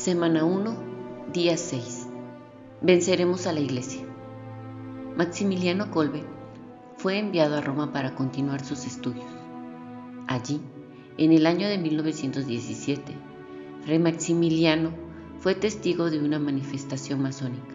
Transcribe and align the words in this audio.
Semana 0.00 0.46
1, 0.46 0.76
día 1.34 1.58
6. 1.58 2.08
Venceremos 2.80 3.46
a 3.46 3.52
la 3.52 3.60
iglesia. 3.60 4.00
Maximiliano 5.14 5.90
Kolbe 5.90 6.24
fue 6.96 7.18
enviado 7.18 7.58
a 7.58 7.60
Roma 7.60 7.92
para 7.92 8.14
continuar 8.14 8.64
sus 8.64 8.86
estudios. 8.86 9.26
Allí, 10.26 10.62
en 11.18 11.32
el 11.32 11.44
año 11.44 11.68
de 11.68 11.76
1917, 11.76 13.14
Fray 13.82 13.98
Maximiliano 13.98 14.90
fue 15.38 15.54
testigo 15.54 16.08
de 16.10 16.18
una 16.18 16.38
manifestación 16.38 17.20
masónica. 17.20 17.74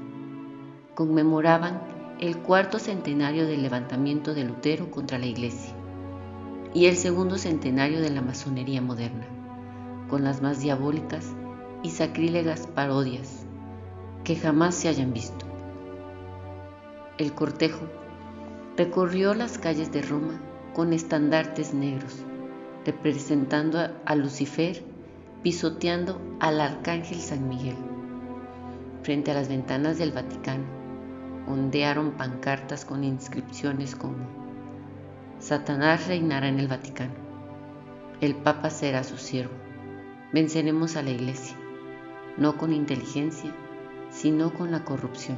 Conmemoraban 0.96 1.79
el 2.19 2.39
cuarto 2.39 2.79
centenario 2.79 3.46
del 3.46 3.61
levantamiento 3.61 4.33
de 4.33 4.46
Lutero 4.46 4.89
contra 4.89 5.19
la 5.19 5.28
iglesia 5.28 5.75
y 6.73 6.87
el 6.87 6.96
segundo 6.96 7.37
centenario 7.37 8.01
de 8.01 8.10
la 8.10 8.23
masonería 8.23 8.82
moderna, 8.82 9.28
con 10.10 10.23
las 10.23 10.42
más 10.42 10.60
diabólicas 10.60 11.32
y 11.86 11.92
sacrílegas 11.92 12.66
parodias 12.66 13.46
que 14.24 14.36
jamás 14.36 14.74
se 14.74 14.88
hayan 14.88 15.14
visto. 15.14 15.46
El 17.20 17.34
cortejo 17.34 17.86
recorrió 18.75 19.36
las 19.36 19.60
calles 19.60 19.92
de 19.92 20.02
Roma 20.02 20.42
con 20.74 20.94
estandartes 20.94 21.75
negros, 21.75 22.25
representando 22.86 23.88
a 24.04 24.16
Lucifer 24.16 24.84
pisoteando 25.44 26.20
al 26.39 26.60
arcángel 26.60 27.20
San 27.20 27.48
Miguel. 27.48 27.78
Frente 29.04 29.30
a 29.30 29.36
las 29.36 29.47
ventanas 29.47 30.00
del 30.00 30.11
Vaticano 30.11 30.66
ondearon 31.47 32.14
pancartas 32.14 32.83
con 32.83 33.03
inscripciones 33.03 33.95
como 33.95 34.28
Satanás 35.38 36.08
reinará 36.08 36.47
en 36.47 36.59
el 36.59 36.67
Vaticano, 36.67 37.14
el 38.22 38.33
Papa 38.33 38.72
será 38.72 39.03
su 39.03 39.17
siervo, 39.17 39.53
venceremos 40.33 40.95
a 40.95 41.03
la 41.03 41.11
Iglesia 41.11 41.55
no 42.38 42.58
con 42.58 42.73
inteligencia, 42.73 43.52
sino 44.09 44.53
con 44.53 44.72
la 44.72 44.83
corrupción. 44.83 45.38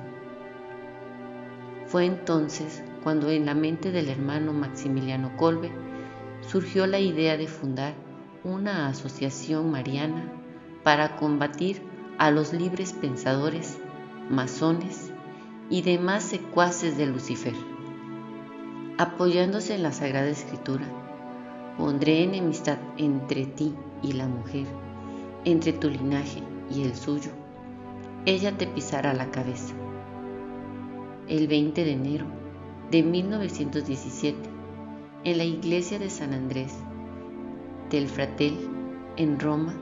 Fue 1.86 2.06
entonces 2.06 2.84
cuando 3.04 3.30
en 3.30 3.46
la 3.46 3.54
mente 3.54 3.92
del 3.92 4.10
hermano 4.10 4.54
Maximiliano 4.54 5.36
Kolbe 5.38 5.72
surgió 6.42 6.86
la 6.86 7.00
idea 7.00 7.38
de 7.38 7.48
fundar 7.48 7.94
una 8.44 8.88
asociación 8.88 9.72
mariana 9.72 10.32
para 10.84 11.16
combatir 11.16 11.82
a 12.18 12.32
los 12.32 12.54
libres 12.54 12.94
pensadores, 12.94 13.80
masones 14.30 15.12
y 15.70 15.82
demás 15.82 16.24
secuaces 16.24 16.98
de 16.98 17.06
Lucifer. 17.06 17.54
Apoyándose 18.98 19.76
en 19.76 19.84
la 19.84 19.92
Sagrada 19.92 20.28
Escritura, 20.28 20.86
pondré 21.78 22.24
enemistad 22.24 22.80
entre 22.98 23.46
ti 23.46 23.74
y 24.02 24.14
la 24.14 24.28
mujer, 24.28 24.66
entre 25.46 25.72
tu 25.72 25.90
linaje 25.90 26.42
y 26.70 26.84
el 26.84 26.96
suyo, 26.96 27.32
ella 28.26 28.58
te 28.58 28.68
pisará 28.68 29.14
la 29.14 29.32
cabeza. 29.32 29.74
El 31.28 31.48
20 31.48 31.86
de 31.86 31.92
enero 31.92 32.26
de 32.92 33.04
1917, 33.04 34.38
en 35.24 35.38
la 35.38 35.44
iglesia 35.44 36.00
de 36.00 36.10
San 36.10 36.34
Andrés 36.34 36.74
del 37.90 38.08
Fratel, 38.08 38.58
en 39.16 39.40
Roma, 39.40 39.74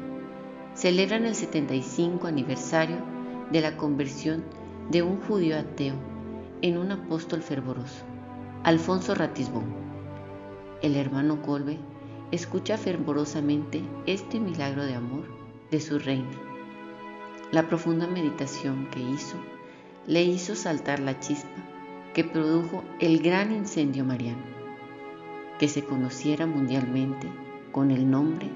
celebran 0.75 1.25
el 1.25 1.36
75 1.36 2.28
aniversario 2.28 2.97
de 3.52 3.61
la 3.61 3.78
conversión 3.78 4.44
de 4.91 5.02
un 5.02 5.19
judío 5.22 5.58
ateo 5.58 5.95
en 6.61 6.78
un 6.78 6.91
apóstol 6.91 7.41
fervoroso, 7.41 8.03
Alfonso 8.63 9.16
Ratisbón. 9.16 9.66
El 10.81 10.95
hermano 10.95 11.41
Colbe 11.41 11.80
escucha 12.31 12.78
fervorosamente 12.78 13.81
este 14.06 14.39
milagro 14.39 14.86
de 14.86 14.95
amor 14.95 15.25
de 15.72 15.80
su 15.80 16.00
reina 16.00 16.44
la 17.51 17.67
profunda 17.67 18.07
meditación 18.07 18.88
que 18.89 19.00
hizo 19.00 19.38
le 20.07 20.23
hizo 20.23 20.56
saltar 20.56 21.00
la 21.00 21.19
chispa 21.19 21.50
que 22.13 22.23
produjo 22.23 22.83
el 23.00 23.22
gran 23.22 23.51
incendio 23.51 24.06
mariano, 24.06 24.41
que 25.59 25.67
se 25.67 25.83
conociera 25.83 26.45
mundialmente 26.45 27.28
con 27.72 27.91
el 27.91 28.09
nombre 28.09 28.50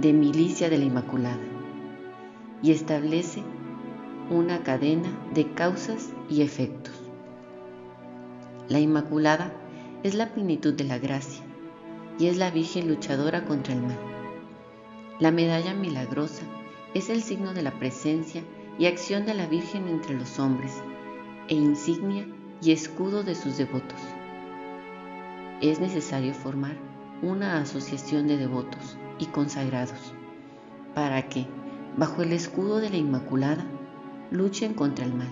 de 0.00 0.12
Milicia 0.12 0.68
de 0.68 0.78
la 0.78 0.84
Inmaculada, 0.84 1.42
y 2.62 2.70
establece 2.70 3.42
una 4.30 4.62
cadena 4.62 5.08
de 5.34 5.52
causas 5.52 6.10
y 6.28 6.42
efectos. 6.42 6.94
La 8.68 8.78
Inmaculada 8.78 9.52
es 10.02 10.14
la 10.14 10.32
plenitud 10.32 10.74
de 10.74 10.84
la 10.84 10.98
gracia 10.98 11.44
y 12.18 12.26
es 12.26 12.36
la 12.36 12.50
Virgen 12.50 12.88
luchadora 12.88 13.44
contra 13.44 13.74
el 13.74 13.82
mal. 13.82 13.98
La 15.18 15.30
medalla 15.30 15.74
milagrosa 15.74 16.42
es 16.94 17.08
el 17.08 17.22
signo 17.22 17.54
de 17.54 17.62
la 17.62 17.72
presencia 17.78 18.42
y 18.78 18.86
acción 18.86 19.24
de 19.26 19.34
la 19.34 19.46
Virgen 19.46 19.88
entre 19.88 20.14
los 20.14 20.38
hombres 20.38 20.82
e 21.48 21.54
insignia 21.54 22.26
y 22.60 22.72
escudo 22.72 23.22
de 23.22 23.34
sus 23.34 23.56
devotos. 23.56 24.00
Es 25.60 25.80
necesario 25.80 26.34
formar 26.34 26.76
una 27.22 27.60
asociación 27.60 28.26
de 28.26 28.36
devotos 28.36 28.98
y 29.18 29.26
consagrados 29.26 30.14
para 30.94 31.28
que, 31.28 31.46
bajo 31.96 32.22
el 32.22 32.32
escudo 32.32 32.80
de 32.80 32.90
la 32.90 32.96
Inmaculada, 32.96 33.64
luchen 34.30 34.74
contra 34.74 35.04
el 35.04 35.14
mal 35.14 35.30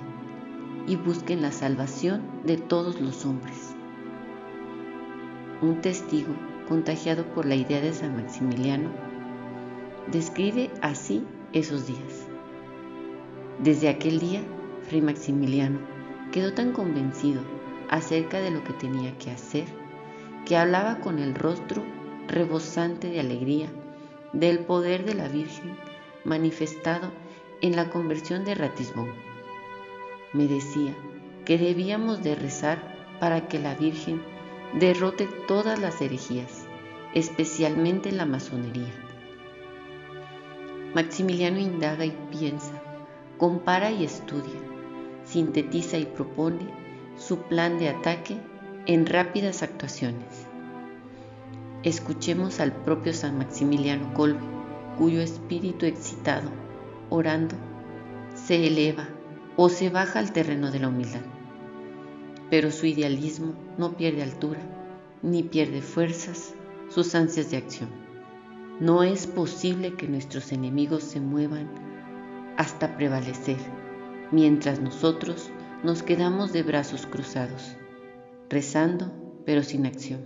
y 0.87 0.97
busquen 0.97 1.42
la 1.42 1.53
salvación 1.53 2.22
de 2.44 2.56
todos 2.56 3.00
los 3.00 3.25
hombres. 3.27 3.75
Un 5.60 5.81
testigo 5.82 6.32
contagiado 6.69 7.25
por 7.34 7.44
la 7.44 7.54
idea 7.54 7.81
de 7.81 7.92
San 7.92 8.16
Maximiliano 8.16 8.88
describe 10.10 10.71
así 10.81 11.25
esos 11.53 11.87
días. 11.87 12.27
Desde 13.59 13.88
aquel 13.88 14.19
día, 14.19 14.43
Fray 14.88 15.03
Maximiliano 15.03 15.81
quedó 16.33 16.53
tan 16.55 16.72
convencido 16.72 17.43
acerca 17.88 18.41
de 18.41 18.50
lo 18.50 18.62
que 18.65 18.72
tenía 18.72 19.16
que 19.19 19.31
hacer, 19.31 19.65
que 20.47 20.56
hablaba 20.56 21.00
con 21.00 21.19
el 21.19 21.34
rostro 21.34 21.83
rebosante 22.28 23.09
de 23.09 23.21
alegría 23.21 23.69
del 24.33 24.60
poder 24.60 25.05
de 25.05 25.15
la 25.15 25.28
Virgen 25.28 25.77
manifestado 26.25 27.10
en 27.60 27.77
la 27.77 27.91
conversión 27.91 28.44
de 28.44 28.55
Ratisbón. 28.55 29.12
Me 30.33 30.47
decía 30.47 30.94
que 31.44 31.59
debíamos 31.59 32.22
de 32.22 32.34
rezar 32.34 33.19
para 33.19 33.49
que 33.49 33.59
la 33.59 33.75
Virgen 33.75 34.22
derrote 34.78 35.28
todas 35.49 35.78
las 35.81 36.00
herejías, 36.00 36.66
especialmente 37.15 38.12
la 38.12 38.27
masonería. 38.27 39.09
Maximiliano 40.95 41.61
indaga 41.61 42.05
y 42.05 42.12
piensa, 42.33 42.73
compara 43.39 43.93
y 43.93 44.05
estudia, 44.05 44.61
sintetiza 45.25 45.99
y 45.99 46.05
propone 46.05 46.67
su 47.17 47.39
plan 47.43 47.78
de 47.78 47.91
ataque 47.91 48.37
en 48.87 49.06
rápidas 49.06 49.62
actuaciones. 49.62 50.47
Escuchemos 51.84 52.59
al 52.59 52.73
propio 52.73 53.12
San 53.12 53.39
Maximiliano 53.39 54.12
Kolbe, 54.15 54.41
cuyo 54.99 55.21
espíritu 55.21 55.87
excitado, 55.87 56.51
orando, 57.09 57.55
se 58.34 58.67
eleva 58.67 59.09
o 59.57 59.69
se 59.69 59.91
baja 59.91 60.19
al 60.19 60.33
terreno 60.33 60.72
de 60.72 60.81
la 60.81 60.89
humildad. 60.89 61.22
Pero 62.51 62.72
su 62.72 62.87
idealismo 62.87 63.55
no 63.78 63.97
pierde 63.97 64.25
altura, 64.25 64.61
ni 65.22 65.45
pierde 65.45 65.83
fuerzas 65.83 66.53
sus 66.89 67.15
ansias 67.15 67.53
de 67.53 67.59
acción. 67.59 68.09
No 68.81 69.03
es 69.03 69.27
posible 69.27 69.95
que 69.95 70.09
nuestros 70.09 70.53
enemigos 70.53 71.03
se 71.03 71.21
muevan 71.21 71.69
hasta 72.57 72.97
prevalecer, 72.97 73.59
mientras 74.31 74.81
nosotros 74.81 75.51
nos 75.85 76.03
quedamos 76.03 76.55
de 76.55 76.63
brazos 76.63 77.05
cruzados, 77.05 77.77
rezando 78.49 79.13
pero 79.45 79.63
sin 79.63 79.85
acción. 79.85 80.23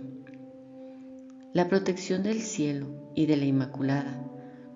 La 1.51 1.67
protección 1.67 2.23
del 2.23 2.41
cielo 2.41 2.87
y 3.13 3.25
de 3.25 3.35
la 3.35 3.43
Inmaculada 3.43 4.25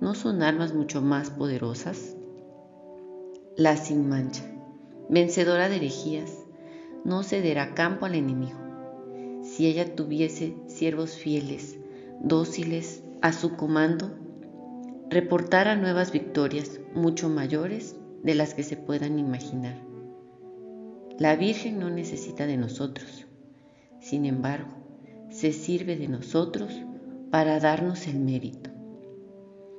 no 0.01 0.13
son 0.13 0.43
armas 0.43 0.73
mucho 0.73 1.01
más 1.01 1.29
poderosas. 1.29 2.17
La 3.55 3.77
sin 3.77 4.09
mancha, 4.09 4.43
vencedora 5.09 5.69
de 5.69 5.77
herejías, 5.77 6.37
no 7.05 7.23
cederá 7.23 7.75
campo 7.75 8.05
al 8.05 8.15
enemigo. 8.15 8.59
Si 9.41 9.67
ella 9.67 9.95
tuviese 9.95 10.57
siervos 10.67 11.15
fieles, 11.15 11.77
dóciles 12.21 13.03
a 13.21 13.33
su 13.33 13.57
comando 13.57 14.11
reportara 15.09 15.75
nuevas 15.75 16.13
victorias 16.13 16.79
mucho 16.93 17.27
mayores 17.27 17.97
de 18.23 18.33
las 18.33 18.53
que 18.53 18.63
se 18.63 18.77
puedan 18.77 19.19
imaginar. 19.19 19.75
La 21.17 21.35
Virgen 21.35 21.79
no 21.79 21.89
necesita 21.89 22.47
de 22.47 22.55
nosotros, 22.55 23.25
sin 23.99 24.25
embargo, 24.25 24.69
se 25.29 25.51
sirve 25.51 25.97
de 25.97 26.07
nosotros 26.07 26.71
para 27.29 27.59
darnos 27.59 28.07
el 28.07 28.19
mérito. 28.19 28.69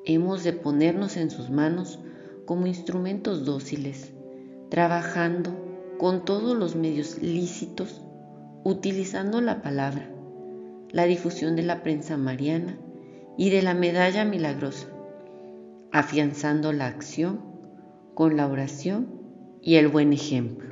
Hemos 0.05 0.45
de 0.45 0.53
ponernos 0.53 1.17
en 1.17 1.31
sus 1.31 1.49
manos 1.49 1.99
como 2.45 2.67
instrumentos 2.67 3.47
dóciles, 3.47 4.13
trabajando 4.69 5.51
con 5.99 6.27
todos 6.27 6.57
los 6.57 6.77
medios 6.77 7.23
lícitos, 7.23 8.03
utilizando 8.65 9.41
la 9.41 9.63
palabra, 9.63 10.11
la 10.91 11.05
difusión 11.05 11.57
de 11.57 11.63
la 11.63 11.83
prensa 11.83 12.19
mariana 12.19 12.79
y 13.37 13.51
de 13.51 13.63
la 13.63 13.75
medalla 13.75 14.25
milagrosa, 14.25 14.89
afianzando 15.93 16.73
la 16.73 16.87
acción 16.87 17.41
con 18.15 18.37
la 18.37 18.47
oración 18.47 19.09
y 19.63 19.77
el 19.77 19.89
buen 19.89 20.13
ejemplo. 20.13 20.70